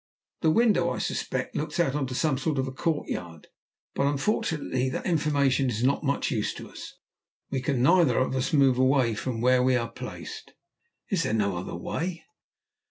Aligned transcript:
The 0.41 0.49
window, 0.49 0.89
I 0.89 0.97
suspect, 0.97 1.55
looks 1.55 1.79
out 1.79 1.93
on 1.93 2.07
to 2.07 2.15
some 2.15 2.39
sort 2.39 2.57
of 2.57 2.67
a 2.67 2.71
courtyard. 2.71 3.49
But 3.93 4.07
unfortunately 4.07 4.89
that 4.89 5.05
information 5.05 5.69
is 5.69 5.83
not 5.83 6.03
much 6.03 6.31
use 6.31 6.55
to 6.55 6.69
us, 6.71 6.93
as 6.95 6.97
we 7.51 7.61
can 7.61 7.83
neither 7.83 8.17
of 8.17 8.35
us 8.35 8.51
move 8.51 8.79
away 8.79 9.13
from 9.13 9.41
where 9.41 9.61
we 9.61 9.75
are 9.75 9.91
placed." 9.91 10.53
"Is 11.11 11.21
there 11.21 11.35
no 11.35 11.55
other 11.55 11.75
way?" 11.75 12.23